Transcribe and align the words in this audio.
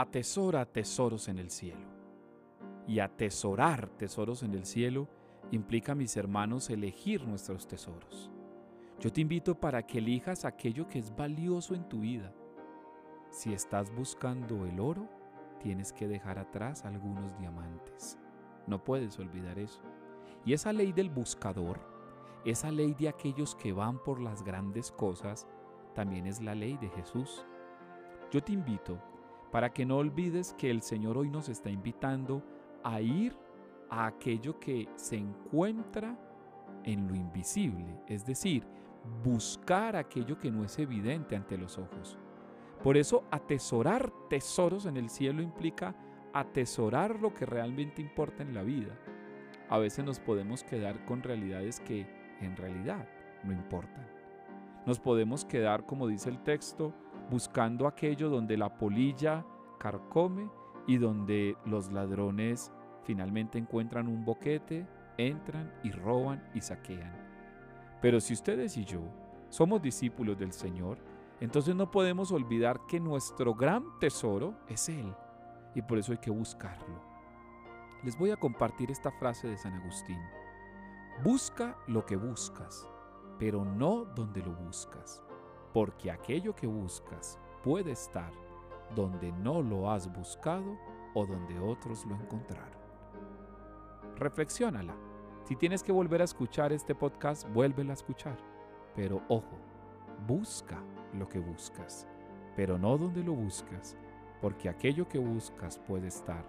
atesora 0.00 0.64
tesoros 0.64 1.26
en 1.26 1.38
el 1.38 1.50
cielo. 1.50 1.84
Y 2.86 3.00
atesorar 3.00 3.88
tesoros 3.88 4.44
en 4.44 4.54
el 4.54 4.64
cielo 4.64 5.08
implica, 5.50 5.96
mis 5.96 6.16
hermanos, 6.16 6.70
elegir 6.70 7.26
nuestros 7.26 7.66
tesoros. 7.66 8.30
Yo 9.00 9.12
te 9.12 9.20
invito 9.20 9.58
para 9.58 9.84
que 9.84 9.98
elijas 9.98 10.44
aquello 10.44 10.86
que 10.86 11.00
es 11.00 11.14
valioso 11.14 11.74
en 11.74 11.88
tu 11.88 12.00
vida. 12.00 12.32
Si 13.30 13.52
estás 13.52 13.92
buscando 13.92 14.66
el 14.66 14.78
oro, 14.78 15.08
tienes 15.60 15.92
que 15.92 16.06
dejar 16.06 16.38
atrás 16.38 16.84
algunos 16.84 17.36
diamantes. 17.38 18.16
No 18.68 18.84
puedes 18.84 19.18
olvidar 19.18 19.58
eso. 19.58 19.82
Y 20.44 20.52
esa 20.52 20.72
ley 20.72 20.92
del 20.92 21.10
buscador, 21.10 21.80
esa 22.44 22.70
ley 22.70 22.94
de 22.94 23.08
aquellos 23.08 23.56
que 23.56 23.72
van 23.72 23.98
por 23.98 24.20
las 24.20 24.44
grandes 24.44 24.92
cosas, 24.92 25.48
también 25.94 26.26
es 26.26 26.40
la 26.40 26.54
ley 26.54 26.76
de 26.76 26.88
Jesús. 26.90 27.44
Yo 28.30 28.42
te 28.42 28.52
invito 28.52 29.02
para 29.50 29.72
que 29.72 29.86
no 29.86 29.98
olvides 29.98 30.54
que 30.54 30.70
el 30.70 30.82
Señor 30.82 31.18
hoy 31.18 31.30
nos 31.30 31.48
está 31.48 31.70
invitando 31.70 32.42
a 32.82 33.00
ir 33.00 33.36
a 33.90 34.06
aquello 34.06 34.58
que 34.58 34.88
se 34.96 35.16
encuentra 35.16 36.18
en 36.84 37.08
lo 37.08 37.14
invisible, 37.14 38.02
es 38.06 38.24
decir, 38.24 38.64
buscar 39.24 39.96
aquello 39.96 40.38
que 40.38 40.50
no 40.50 40.64
es 40.64 40.78
evidente 40.78 41.36
ante 41.36 41.56
los 41.56 41.78
ojos. 41.78 42.18
Por 42.82 42.96
eso 42.96 43.24
atesorar 43.30 44.12
tesoros 44.28 44.86
en 44.86 44.96
el 44.96 45.08
cielo 45.08 45.42
implica 45.42 45.94
atesorar 46.32 47.20
lo 47.20 47.34
que 47.34 47.46
realmente 47.46 48.02
importa 48.02 48.42
en 48.42 48.54
la 48.54 48.62
vida. 48.62 48.98
A 49.68 49.78
veces 49.78 50.04
nos 50.04 50.20
podemos 50.20 50.62
quedar 50.62 51.04
con 51.04 51.22
realidades 51.22 51.80
que 51.80 52.06
en 52.40 52.56
realidad 52.56 53.08
no 53.44 53.52
importan. 53.52 54.06
Nos 54.86 55.00
podemos 55.00 55.44
quedar, 55.44 55.84
como 55.84 56.06
dice 56.06 56.30
el 56.30 56.42
texto, 56.42 56.94
buscando 57.30 57.86
aquello 57.86 58.30
donde 58.30 58.56
la 58.56 58.76
polilla 58.76 59.44
carcome 59.78 60.50
y 60.86 60.96
donde 60.96 61.56
los 61.64 61.92
ladrones 61.92 62.72
finalmente 63.04 63.58
encuentran 63.58 64.08
un 64.08 64.24
boquete, 64.24 64.86
entran 65.16 65.72
y 65.82 65.90
roban 65.90 66.50
y 66.54 66.60
saquean. 66.60 67.12
Pero 68.00 68.20
si 68.20 68.34
ustedes 68.34 68.76
y 68.76 68.84
yo 68.84 69.00
somos 69.48 69.82
discípulos 69.82 70.38
del 70.38 70.52
Señor, 70.52 70.98
entonces 71.40 71.74
no 71.74 71.90
podemos 71.90 72.32
olvidar 72.32 72.80
que 72.86 73.00
nuestro 73.00 73.54
gran 73.54 73.98
tesoro 73.98 74.54
es 74.68 74.88
Él 74.88 75.14
y 75.74 75.82
por 75.82 75.98
eso 75.98 76.12
hay 76.12 76.18
que 76.18 76.30
buscarlo. 76.30 77.08
Les 78.02 78.16
voy 78.16 78.30
a 78.30 78.36
compartir 78.36 78.90
esta 78.90 79.10
frase 79.10 79.48
de 79.48 79.56
San 79.56 79.74
Agustín. 79.74 80.20
Busca 81.22 81.76
lo 81.88 82.06
que 82.06 82.16
buscas, 82.16 82.88
pero 83.38 83.64
no 83.64 84.04
donde 84.04 84.40
lo 84.40 84.52
buscas 84.54 85.27
porque 85.72 86.10
aquello 86.10 86.54
que 86.54 86.66
buscas 86.66 87.38
puede 87.62 87.92
estar 87.92 88.32
donde 88.94 89.32
no 89.32 89.62
lo 89.62 89.90
has 89.90 90.12
buscado 90.12 90.78
o 91.14 91.26
donde 91.26 91.58
otros 91.58 92.04
lo 92.06 92.14
encontraron. 92.14 92.78
Reflexiónala. 94.16 94.94
Si 95.44 95.56
tienes 95.56 95.82
que 95.82 95.92
volver 95.92 96.20
a 96.20 96.24
escuchar 96.24 96.72
este 96.72 96.94
podcast, 96.94 97.48
vuélvela 97.52 97.92
a 97.92 97.94
escuchar. 97.94 98.36
Pero 98.94 99.22
ojo, 99.28 99.56
busca 100.26 100.82
lo 101.14 101.28
que 101.28 101.38
buscas, 101.38 102.06
pero 102.56 102.78
no 102.78 102.98
donde 102.98 103.22
lo 103.22 103.32
buscas, 103.32 103.96
porque 104.40 104.68
aquello 104.68 105.08
que 105.08 105.18
buscas 105.18 105.78
puede 105.78 106.08
estar 106.08 106.44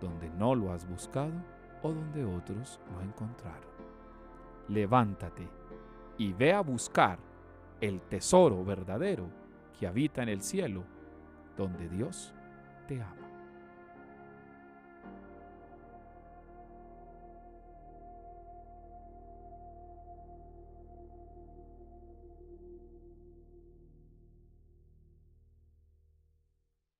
donde 0.00 0.28
no 0.30 0.54
lo 0.54 0.72
has 0.72 0.88
buscado 0.88 1.32
o 1.82 1.92
donde 1.92 2.24
otros 2.24 2.80
lo 2.92 3.00
encontraron. 3.02 3.74
Levántate 4.68 5.48
y 6.18 6.32
ve 6.32 6.52
a 6.52 6.60
buscar 6.60 7.18
el 7.80 8.00
tesoro 8.00 8.64
verdadero 8.64 9.28
que 9.78 9.86
habita 9.86 10.22
en 10.22 10.28
el 10.28 10.42
cielo, 10.42 10.84
donde 11.56 11.88
Dios 11.88 12.32
te 12.86 13.00
ama. 13.00 13.23